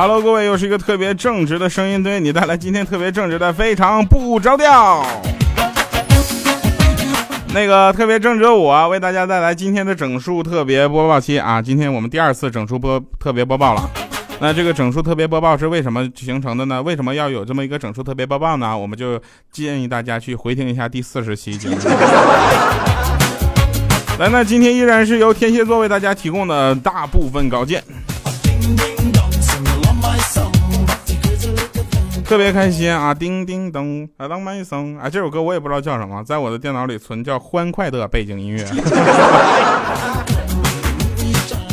[0.00, 5.04] Hello，各位，又是一个特别正直的声音，对你带来今天特别正直的非常不着调。
[7.52, 11.60] 那个特别正直的我为大家带来今天的整数特别播报期啊！
[11.60, 13.90] 今天我们第二次整数播特别播报了。
[14.38, 16.82] 那这个整数特别播报是为什么形成的呢？
[16.82, 18.74] 为什么要有这么一个整数特别播报呢？
[18.74, 19.20] 我们就
[19.52, 21.76] 建议大家去回听一下第四十期节目。
[24.18, 27.84] 来，那今天依然是由天蝎座为大家提供的大部分稿件。
[32.30, 33.12] 特别开心啊！
[33.12, 35.10] 叮叮咚，啊当麦松啊！
[35.10, 38.64] 这首歌我也不知道叫什么，在我的电脑里存叫欢快的背景音乐。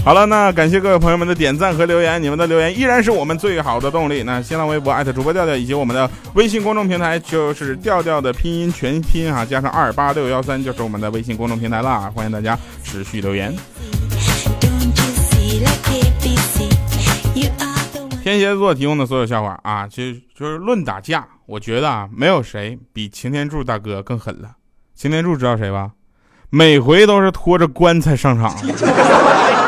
[0.04, 4.24] 好了，那感谢各位朋友们的点赞和留言，你们的留言依然是我们最好的动力。
[4.24, 13.55] 那新浪微博艾特主播调调，以及我们的微信公众平台就是调调的拼音全拼啊，加上二八六幺三就是我们的微信公众平台了，欢迎大家持续留言。
[18.28, 24.50] 天蝎座提供的所有笑话啊，其实就是论打架，我觉得啊，没有谁比擎天柱大哥更狠了。
[24.94, 25.92] 擎天柱知道谁吧？
[26.50, 28.54] 每回都是拖着棺材上场，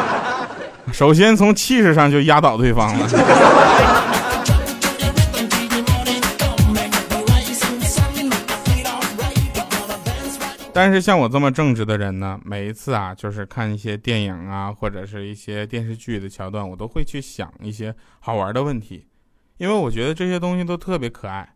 [0.92, 3.08] 首先从气势上就压倒对方了。
[10.82, 19.06] 但是像我这么正直的人呢，每一次啊，就是看一些电影啊，或者是一些电视剧的桥段，我都会去想一些好玩的问题，
[19.58, 21.54] 因为我觉得这些东西都特别可爱，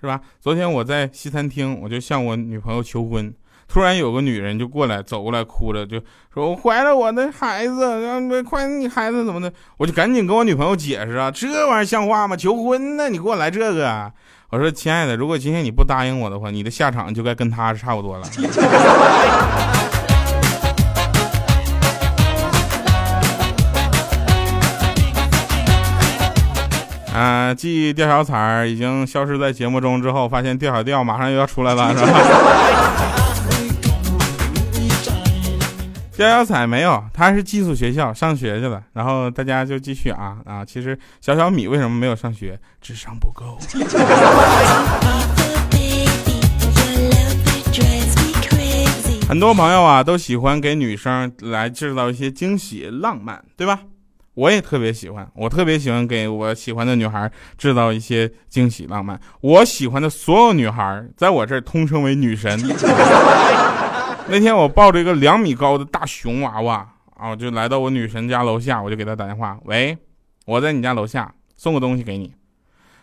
[0.00, 0.22] 是吧？
[0.40, 3.30] 昨天我在西餐厅，我就向我女朋友求婚，
[3.68, 6.00] 突然有个女人就过来走过来，哭着就
[6.32, 12.34] 说：“我怀了我的孩子，快你孩子怎么的？”我就赶紧跟我女朋友解释啊，这玩意儿像话吗？
[12.34, 14.10] 求婚呢，你给我来这个。
[14.54, 18.28] 我说，亲爱的，如果今天你不答应我的话，你的下场就该跟他差不多了。
[27.18, 32.12] 啊，继吊小彩儿已经消失在节目中之后，发现吊小调马上又要出来了，是吧？
[36.22, 38.82] 逍小彩没有，他是寄宿学校上学去了。
[38.92, 40.64] 然后大家就继续啊啊！
[40.64, 42.58] 其实小小米为什么没有上学？
[42.80, 43.58] 智商不够。
[49.28, 53.80] 很多朋友啊都喜欢给女生来制造一些惊喜、浪漫，对吧？
[54.34, 59.18] 我也特别喜欢，我特别喜欢给我喜欢的女孩制造一些惊喜、浪漫。
[59.40, 62.58] 我喜欢的所有女孩，在我这儿通称为女神。
[64.32, 66.88] 那天我抱着一个两米高的大熊娃娃
[67.18, 69.98] 啊，就来到我女神家楼下，我就给她打电话，喂，
[70.46, 72.32] 我在你家楼下，送个东西给你。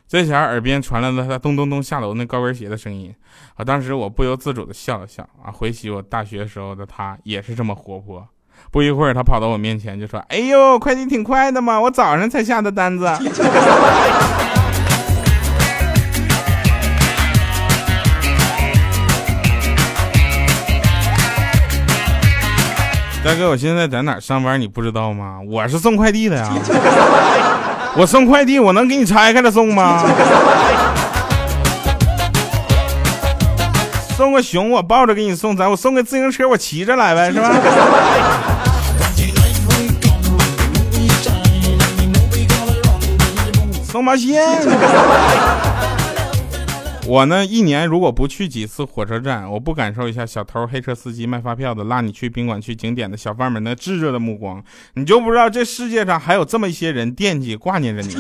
[0.08, 3.14] 这前耳边传来了她咚咚咚下楼那高跟鞋的声音，
[3.54, 8.28] 啊，当时我不由自主的笑了笑啊，回起我大学时候的她也是这么活泼。
[8.72, 13.06] 不一会儿，她跑到我面前就说：“哎呦，快递挺快的嘛，我早上才下的单子。”
[23.30, 24.60] 大哥，我现在在哪上班？
[24.60, 25.38] 你不知道吗？
[25.48, 26.52] 我是送快递的呀。
[27.96, 30.04] 我送快递，我能给你拆开了送吗？
[34.18, 37.52] 送个熊，我抱着给你送；咱我送个自行车，我骑着来呗，是吧？
[43.84, 44.42] 送把线。
[47.10, 58.14] 我呢，一年如果不去几次火车站，我不感受一下小偷、黑车司机、卖发票的、拉你去宾馆、去景点的小贩们那炙热的目光，你就不知道这世界上还有这么一些人惦记、挂念着你。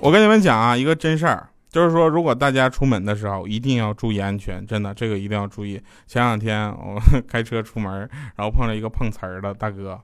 [0.00, 5.78] 我跟你们讲啊，一个真事儿，就是说，如果大家出门的时候一定要注意安全，真的，这个一定要注意。
[6.06, 6.98] 前两天我
[7.28, 10.00] 开车出门，然后碰到一个碰瓷儿的大哥。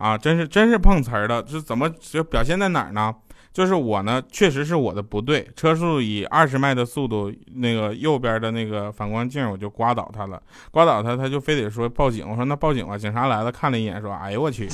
[0.00, 3.14] 啊，真是真是碰瓷儿的，这怎么就表现在哪儿呢？
[3.52, 12.26] 就是我呢，确实是我的不对，车速以二十迈的速度，那个右边的那个反光镜我就刮倒他了，刮倒他，他就非得说报警。
[12.26, 14.66] 我说那报警吧，警察来了看了一眼，说哎呦我去，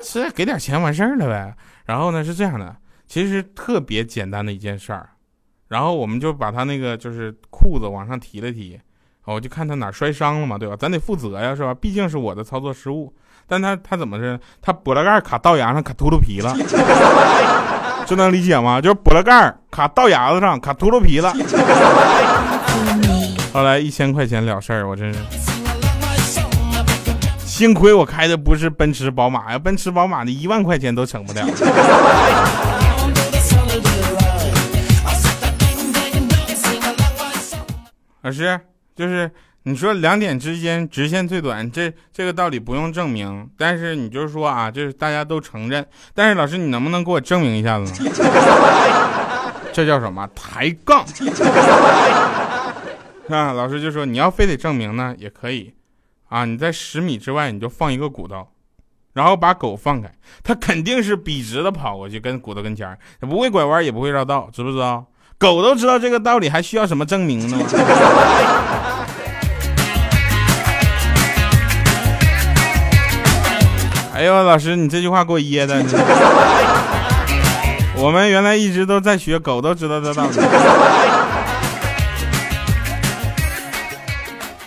[0.00, 1.54] 是给点钱完事儿了呗。
[1.84, 2.74] 然后呢是这样的，
[3.06, 5.10] 其实特别简单的一件事儿，
[5.68, 8.80] 然后我们就把他那个就是裤子往上提了提。
[9.24, 10.76] 我就看他哪摔伤了嘛，对吧？
[10.78, 11.72] 咱得负责呀，是吧？
[11.74, 13.12] 毕竟是我的操作失误。
[13.46, 14.38] 但他他怎么是？
[14.60, 16.54] 他玻璃盖卡道牙上卡秃噜皮了，
[18.06, 18.80] 这能理解吗？
[18.80, 21.32] 就是玻璃盖卡道牙子上卡秃噜皮了。
[23.52, 25.18] 后来一千块钱了事儿，我真是
[27.44, 31.44] 幸亏我开的不是奔驰宝马呀，奔驰宝马的一万块钱都省不了。
[38.22, 38.58] 老师。
[39.02, 39.28] 就是
[39.64, 45.84] 你说两点之间直线最短，这这个道理不用证明，但是你就是说啊，就是大家都承认。
[46.14, 48.10] 但是老师，你能不能给我证明一下子呢？
[49.74, 51.04] 这叫什么抬杠？
[53.28, 55.74] 啊，老师就说你要非得证明呢，也可以
[56.28, 56.44] 啊。
[56.44, 58.46] 你在十米之外，你就放一个骨头，
[59.14, 60.12] 然后把狗放开，
[60.44, 65.04] 它肯定是笔直的跑过去，跟骨头跟前儿，不会拐弯，也不会绕道，知不知道？
[65.42, 67.58] 狗都知道这个道理，还需要什么证明呢？
[74.14, 75.84] 哎呦，老师，你这句话给我噎的！
[77.96, 80.38] 我们原来一直都在学，狗都知道这道理。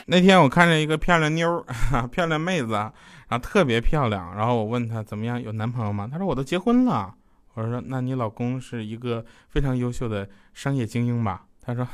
[0.07, 1.63] 那天我看着一个漂亮妞儿，
[2.11, 2.91] 漂亮妹子，然
[3.29, 6.09] 后特别漂亮，然后我问她怎么样，有男朋友吗？
[6.11, 7.13] 她说我都结婚了。
[7.55, 11.41] 我说那你老公是一个非常优秀的商业精英吧？
[11.65, 11.87] 他说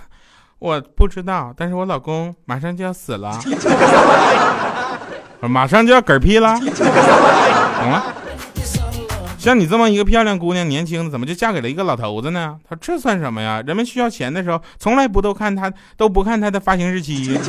[0.59, 3.39] 我不知道，但是我老公马上就要死了。
[5.41, 8.13] 马上就要嗝屁了，懂了？
[9.39, 12.59] 像你这么一个漂亮姑娘，年轻的怎么就嫁给了一个老头子呢？
[12.69, 13.59] 他说这算什么呀？
[13.65, 17.39] 人们需要钱的时候，从来不都看他，都不看他的发行日期。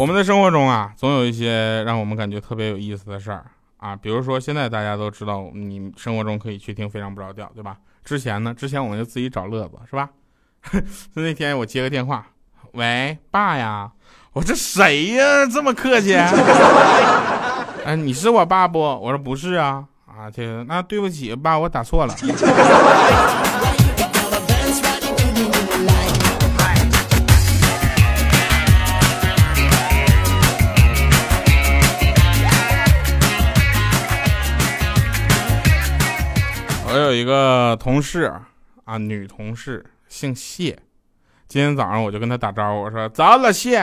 [0.00, 3.44] 我们的生活中啊，总有一些让我们感觉特别有意思的事儿。
[3.76, 7.76] 啊，比如说现在大家都知道，你生活中可以去听《非常不着调》，对吧？
[8.02, 10.08] 之前呢，之前我们就自己找乐子，是吧？
[11.14, 12.26] 就那天我接个电话，
[12.72, 13.92] 喂，爸呀，
[14.32, 15.44] 我这谁呀？
[15.44, 16.14] 这么客气？
[17.84, 18.80] 哎，你是我爸不？
[18.80, 19.84] 我说不是啊。
[20.06, 22.14] 啊，这那对不起，爸，我打错了。
[37.10, 38.32] 有一个同事
[38.84, 40.78] 啊，女同事姓谢。
[41.48, 43.78] 今天早上我就跟她打招呼，我说：“早，老谢。”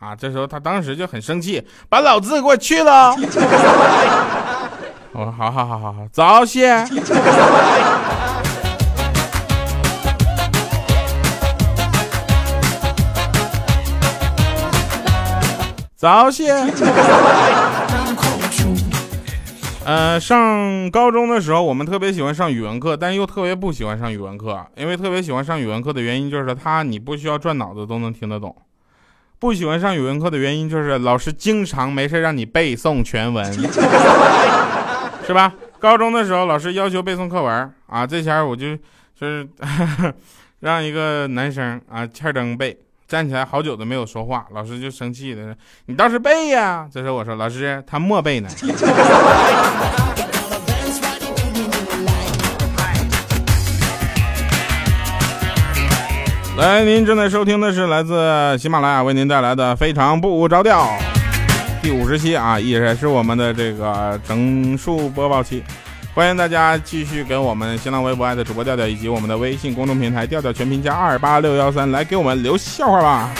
[0.00, 3.14] 啊，这时候她当时就很生气，把老字给我去了。
[5.12, 6.82] 我说：“好好好好好，早谢。
[15.94, 16.50] ”早谢。
[19.82, 24.64] 呃，上高中的时候，我们特别喜欢上语文课，但又特别不喜欢上语文课。
[24.76, 28.50] 因为特别喜欢上语文课的原因，就是他你不需要转脑子都能听得懂；
[29.38, 33.44] 不喜欢上语文课的原因，就是老师经常没事让你背诵全文，
[35.26, 35.52] 是吧？
[35.78, 38.76] 高中的时候，老师要求背诵课文啊，这前我就
[39.18, 39.48] 就是
[40.60, 42.78] 让一个男生啊欠灯背。
[43.10, 45.52] 站起来好久都没有说话，老师就生气的说，
[45.86, 46.88] 你倒是背呀！
[46.92, 48.48] 这时候我说：“老师，他默背呢。
[56.56, 60.84] ”来，您正在收听的是来自喜马拉雅为您带来的《非常不着调》
[61.82, 65.64] 第五十期啊，也是我们的这个整数播报期。
[66.12, 73.30] 欢迎大家继续给我们新浪微博爱的主播调调，以及我们的微信公众平台调调全拼加二八六幺三来给我们留笑话吧，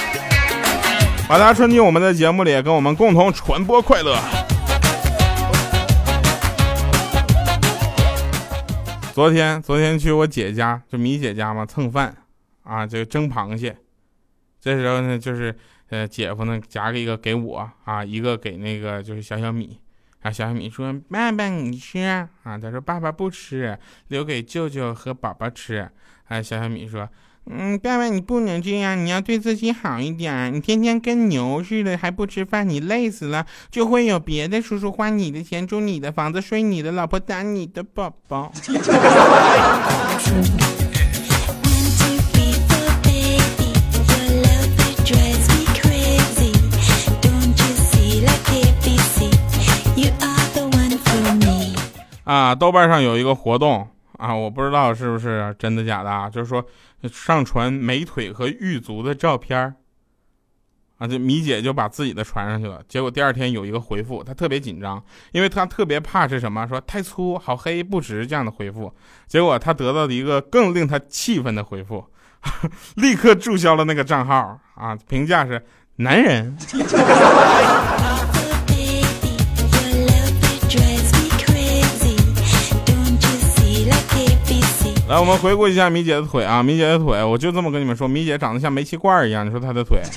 [1.28, 4.17] 把它穿进我们的节目里，跟我们共同传播快乐。
[9.12, 12.17] 昨天，昨天去我姐家，就米姐家嘛，蹭饭
[12.62, 13.77] 啊，就蒸螃蟹。
[14.60, 15.55] 这时候呢，就是
[15.89, 19.81] 呃，姐夫呢夹了一个给我啊，一个给那个就是小小米。
[20.22, 25.89] 啊，小米说：“爸爸，你吃啊？”他说：“爸爸不吃，留给舅舅和宝宝吃。”
[26.29, 27.08] 啊，小小米说
[27.50, 30.55] ：“嗯，爸爸你不能这样，你要对自己好一点。
[30.55, 38.53] 你天天跟牛似的，还不吃饭，你累死了，就会有别的叔叔花你的钱，住你的房子，睡你的老婆，打你的宝宝。
[52.31, 53.84] ”啊，豆瓣上有一个活动
[54.17, 56.65] 啊，我不知道是不是真的假的啊，就是说
[57.10, 59.75] 上传美腿和玉足的照片
[60.99, 68.94] 啊，这米姐就把自己的传上去了，结果第二天有一个回复，她特别紧张，因为她特别怕是什么，说太粗、好黑、不直这样的回复，
[69.27, 72.06] 结果她得到了一个更令她气愤的回复，
[72.94, 75.60] 立刻注销了那个账号啊，评价是
[75.96, 76.56] 男人。
[85.10, 89.44] 来，我们回顾一下米姐的腿啊，米姐的腿，我就这么跟你们说，米姐长得像煤气罐一样。
[89.44, 90.00] 你说她的腿，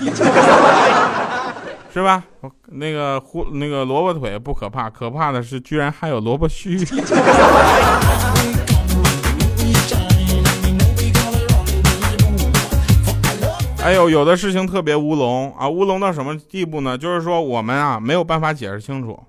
[1.92, 2.24] 是吧？
[2.68, 6.78] 那个胡那个萝卜腿不可怕，可怕的是居然还有萝卜须。
[13.84, 16.96] 哎呦，有的事情特别乌龙啊，乌龙到什么地步呢？
[16.96, 19.20] 就是说我们啊没有办法解释清楚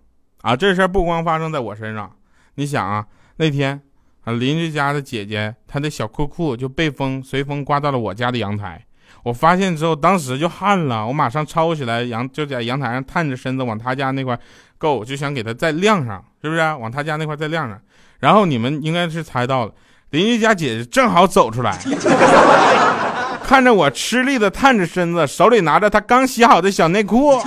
[0.42, 0.54] 啊。
[0.54, 2.12] 这事儿不光发生在我身上，
[2.56, 3.06] 你想啊，
[3.36, 3.80] 那天
[4.24, 8.82] 啊邻居家的姐姐她的小裤裤就被风随风刮到了我家的阳台，
[9.22, 14.38] 我发现之后当时就汗了，我马上抄起来阳就在阳台上探着身子往他家那块
[14.78, 16.60] 够，就想给他再晾上，是不是？
[16.60, 17.78] 往他家那块再晾上。
[18.20, 19.72] 然后你们应该是猜到了，
[20.10, 21.78] 邻居家姐姐正好走出来。
[23.46, 27.38] 看着我吃力的探着身子，手里拿着她刚洗好的小内裤。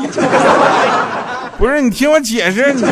[1.57, 2.83] 不是你听我解释，你。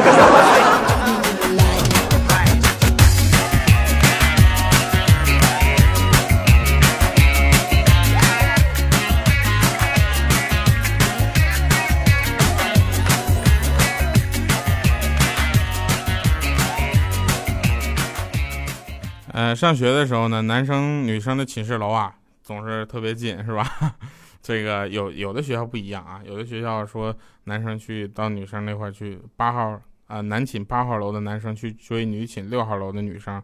[19.46, 22.16] 呃，上学的时候呢，男生女生的寝室楼啊。
[22.42, 23.96] 总是特别近，是吧？
[24.42, 33.40] 这个有有的学校不一样啊，有的学校说男生去到女生那块去，八号啊男寝八号楼的男生去追女寝六号楼的女生，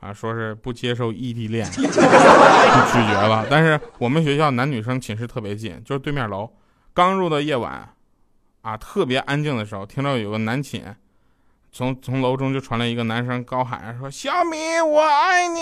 [0.00, 3.46] 啊说是不接受异地恋， 拒绝了。
[3.50, 6.50] 但是我们学校男女生寝室特别近，就是对面楼。
[6.92, 7.94] 刚入的夜晚，
[8.60, 10.94] 啊特别安静的时候，听到有个男寝，
[11.76, 15.60] 从从楼中就传来一个男生高喊说：“小米，我爱你。”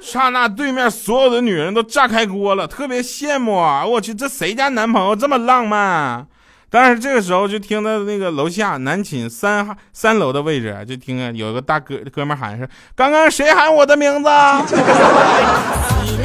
[0.00, 3.84] 刹那，对面所有的女人都炸开锅了，特别羡慕啊！
[3.84, 6.24] 我去，这谁家男朋友这么浪漫？
[6.70, 14.30] 但是这个时候，就听到那个楼下男寝三三楼的位置，就听见有一个大哥哥们喊是：“刚刚谁喊我的名字？”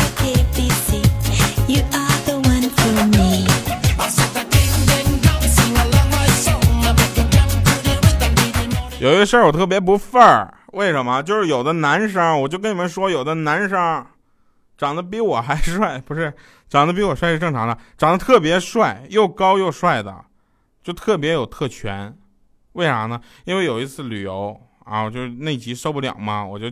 [9.08, 10.54] 有一事儿我特别不忿儿。
[10.74, 11.24] 为什么？
[11.24, 14.06] 就是有的男生，我就跟你们说，有的男生
[14.78, 16.34] 长得比我还帅，不是
[16.68, 20.26] 长得比我帅是正常的，长得特别帅，又高又帅的，
[20.84, 22.18] 就特别有特权。
[22.74, 23.20] 为啥呢？
[23.46, 26.70] 因为有一次旅游啊，我就内急受不了嘛，我就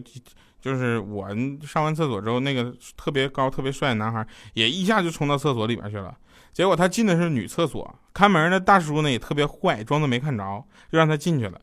[0.59, 1.29] 就是我
[1.65, 6.13] 上完厕所之后，那个特别高、特别帅的男孩也一下就冲到厕所里边去了。
[6.51, 11.59] 结果他进的是女厕所，看门的大叔呢也特别坏，装作没看着，就让他进去了。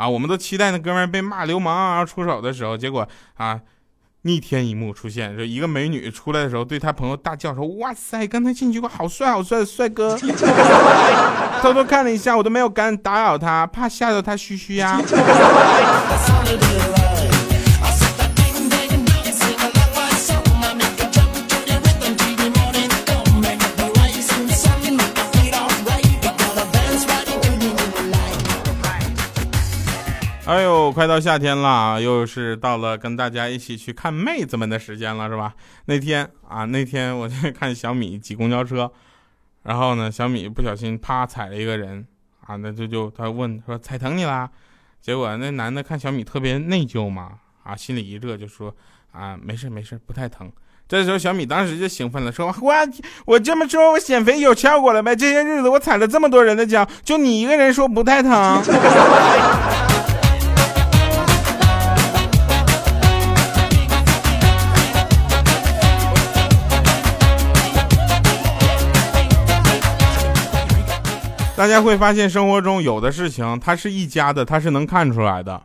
[0.00, 3.60] 啊，我们都期待那哥们被骂流氓啊出手的时候，结果啊，
[4.22, 10.16] 逆天一幕出现，就一个美女出来的时候，对他朋友大叫说：“哇塞，刚才进去过好帅好帅的帅哥！”
[11.60, 14.98] 偷偷看了一下，我都没有敢打扰他，怕吓到他嘘嘘呀。
[30.92, 35.54] 快到夏天了，又是到了跟大家一起去看妹子们的时间了，是吧？
[35.86, 38.90] 那天啊，那天我在看小米挤公交车，
[39.62, 42.06] 然后呢，小米不小心啪踩了一个人，
[42.46, 44.48] 啊，那就就他问说踩疼你啦？
[45.00, 47.32] 结果那男的看小米特别内疚嘛，
[47.62, 48.74] 啊，心里一热就说
[49.12, 50.50] 啊，没事没事，不太疼。
[50.88, 52.74] 这时候小米当时就兴奋了，说我
[53.24, 55.14] 我这么说，我减肥有效果了呗？
[55.14, 58.60] 这些日子我踩了这么多人的脚，就你一个人说不太疼。
[71.60, 75.62] 大家会发现，生活中有的事情，它是一家的，它是能看出来的，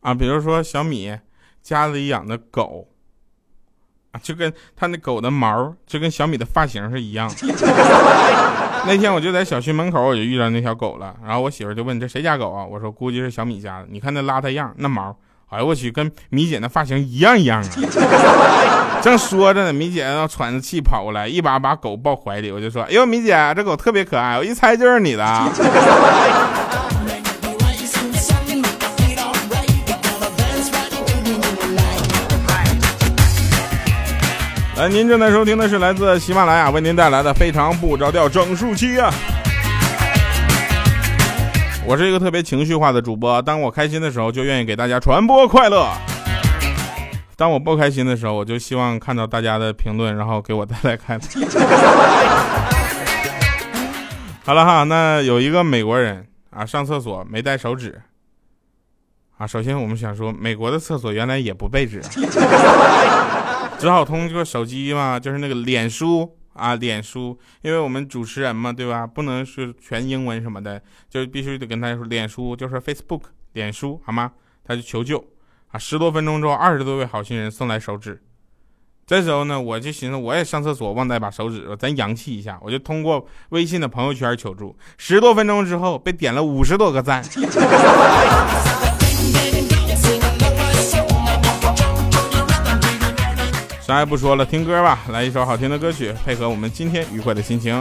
[0.00, 1.16] 啊，比如说小米
[1.62, 2.88] 家里养的狗，
[4.10, 7.32] 啊，就跟他那狗的毛就跟小米的发型是一样。
[8.88, 12.64] 那天我就在小区门口，我就遇到那条狗了，然后我媳妇就问这谁家狗啊？
[12.64, 15.16] 我说估计是小米家的，你看那邋遢样，那毛。
[15.50, 19.00] 哎呦我去，跟米姐那发型一样一样啊！
[19.00, 25.24] 正说着呢，米姐要喘着气跑过来，一把把狗抱怀里，我就说：“哎呦，米姐，这狗特别可爱，我一猜就是你的。
[34.76, 39.10] ”来，您正在收听的是来自喜马拉雅为您带来的《非常不着调整数期》啊。
[41.88, 45.86] 我是一个特别情绪化的主播，当我开心的时候，就愿意给大家传播快乐；
[47.34, 51.22] 当我不开心的时候，我就希望看到大家的评论，然后给我带来快乐。
[54.44, 57.98] 好了哈，那有一个美国人啊，上厕所没带手纸
[59.38, 59.46] 啊。
[59.46, 62.02] 首先我们想说，美国的厕所原来也不备纸，
[63.80, 66.34] 只好通过手机嘛，就是那个脸书。
[66.58, 69.06] 啊，脸书，因为我们主持人嘛，对吧？
[69.06, 73.22] 不能是全英文什么的，就必须得跟他说脸书，就是 Facebook，
[73.52, 74.32] 脸书，好吗？
[74.64, 75.24] 他就求救
[75.68, 78.22] 啊，十多分钟之后，二十多位好心人送来手纸。
[79.06, 84.76] 这时候呢，我就寻思，我也上厕所忘带把手纸，咱洋气一下，我就通过微信的朋友圈求助。
[84.98, 87.24] 十多分钟之后，被点了五十多个赞。
[93.88, 97.72] 啥也不说了，听歌吧，来一首好听的歌曲，配合我们今天愉快的心情。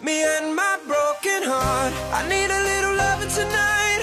[0.00, 1.92] me and my broken heart.
[2.14, 4.02] I need a little loving tonight.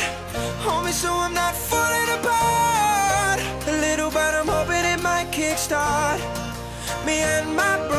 [0.64, 3.40] Hold me so I'm not falling apart.
[3.68, 6.20] A little, but I'm hoping it might kickstart
[7.08, 7.99] me and my broken heart.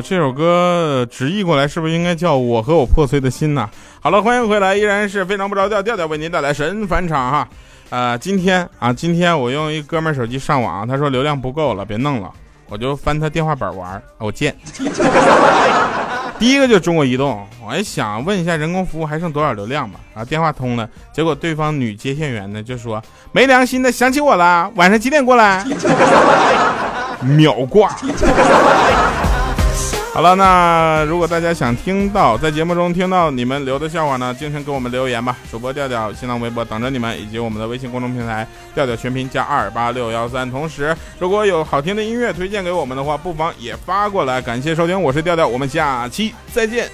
[0.00, 3.68] 这首歌直译过来是不是应该叫我和我破碎的心呐？
[4.00, 7.48] 好了，欢迎回来，依然是非常不着调，调调为您带来神返场哈。
[7.90, 12.30] 呃，今天啊，今天我用一哥们手机上网，他说流量不够了，别弄了，
[12.68, 14.54] 我就翻他电话本玩，我贱。
[16.38, 20.00] 第一个就中国移动，我还想问一下人工服务还剩多少流量吧。
[20.12, 25.64] 然后电话通了，结果对方女接线员呢就说没良心的想起我了，晚上几点过来？
[27.22, 27.96] 秒挂。
[30.14, 35.36] 好了，那如果大家想听到在节目中听到你们留的笑话呢，尽情给我们留言吧。
[35.50, 38.46] 主播调调新浪微博等着你们，以及我们的微信公众平台
[38.76, 40.48] 调调全拼加二八六幺三。
[40.48, 44.40] 同时，如果有好听的音乐推荐给我们的话，不妨也发过来。
[44.40, 46.88] 感谢收听，我是调调，我们下期再见。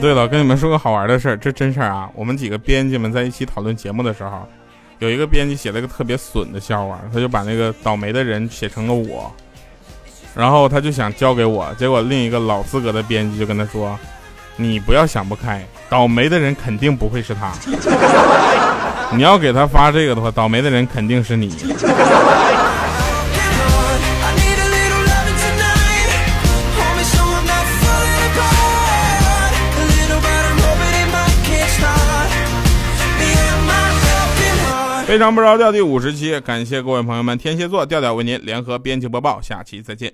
[0.00, 2.08] 对了，跟你们说个好玩的事儿，这真事儿啊！
[2.14, 4.46] 我们几个编辑们在一起讨论节目的时候，
[5.00, 9.32] 有一个编辑写了个特别损的笑话，他就把那个倒霉的人写成了我，
[10.36, 13.98] 然后他就想交给我，结果另一个老资格的编辑就跟他说
[14.56, 17.52] ：“你不要想不开，倒霉的人肯定不会是他，
[19.14, 21.52] 你要给他发这个的话，倒霉的人肯定是你。”
[35.08, 40.12] 非常不着调第五十期，感谢各位朋友们，天蝎座调调为您联合编辑播报，下期再见。